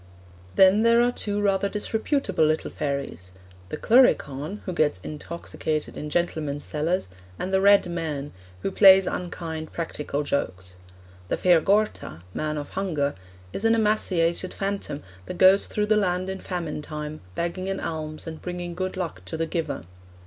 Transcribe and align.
Then 0.55 0.81
there 0.81 0.99
are 1.03 1.11
two 1.11 1.39
rather 1.43 1.69
disreputable 1.69 2.43
little 2.43 2.71
fairies 2.71 3.31
the 3.69 3.77
Cluricaun, 3.77 4.61
who 4.65 4.73
gets 4.73 4.99
intoxicated 5.03 5.95
in 5.95 6.09
gentlemen's 6.09 6.63
cellars, 6.63 7.07
and 7.37 7.53
the 7.53 7.61
Red 7.61 7.87
Man, 7.87 8.33
who 8.63 8.71
plays 8.71 9.05
unkind 9.05 9.71
practical 9.71 10.23
jokes. 10.23 10.75
'The 11.27 11.37
Fear 11.37 11.61
Gorta 11.61 12.23
(Man 12.33 12.57
of 12.57 12.69
Hunger) 12.69 13.13
is 13.53 13.63
an 13.63 13.75
emaciated 13.75 14.55
phantom 14.55 15.03
that 15.27 15.37
goes 15.37 15.67
through 15.67 15.85
the 15.85 15.97
land 15.97 16.31
in 16.31 16.39
famine 16.39 16.81
time, 16.81 17.21
begging 17.35 17.69
an 17.69 17.79
alms 17.79 18.25
and 18.25 18.41
bringing 18.41 18.73
good 18.73 18.97
luck 18.97 19.23
to 19.25 19.37
the 19.37 19.45
giver.' 19.45 19.83